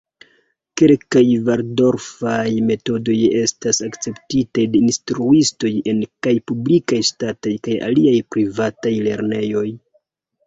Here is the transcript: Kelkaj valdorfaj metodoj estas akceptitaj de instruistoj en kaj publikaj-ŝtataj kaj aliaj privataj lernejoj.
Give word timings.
Kelkaj 0.81 1.21
valdorfaj 1.47 2.53
metodoj 2.69 3.17
estas 3.41 3.81
akceptitaj 3.87 4.65
de 4.75 4.81
instruistoj 4.87 5.71
en 5.93 6.01
kaj 6.27 6.33
publikaj-ŝtataj 6.53 7.53
kaj 7.69 7.77
aliaj 7.89 8.15
privataj 8.37 8.95
lernejoj. 9.09 9.67